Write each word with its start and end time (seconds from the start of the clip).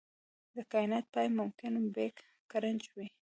د 0.55 0.57
کائنات 0.71 1.05
پای 1.13 1.27
ممکن 1.39 1.73
بیګ 1.95 2.15
کرنچ 2.51 2.83
وي. 2.95 3.07